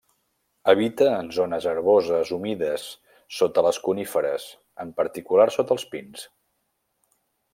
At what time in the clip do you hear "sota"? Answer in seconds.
3.41-3.65, 5.59-5.79